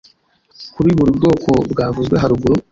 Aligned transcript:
kuri 0.75 0.89
buri 0.97 1.11
bwoko 1.17 1.51
bwavuzwe 1.71 2.15
haruguru 2.21 2.55